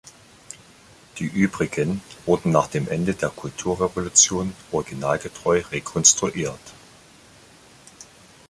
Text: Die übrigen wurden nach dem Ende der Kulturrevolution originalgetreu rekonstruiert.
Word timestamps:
Die 1.19 1.25
übrigen 1.25 2.01
wurden 2.25 2.51
nach 2.51 2.65
dem 2.65 2.87
Ende 2.89 3.13
der 3.13 3.29
Kulturrevolution 3.29 4.55
originalgetreu 4.71 5.61
rekonstruiert. 5.71 6.59